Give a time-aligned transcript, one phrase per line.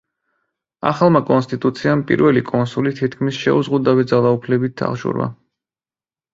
[0.91, 5.33] ახალმა კონსტიტუციამ პირველი კონსული თითქმის შეუზღუდავი ძალაუფლებით აღჭურვა.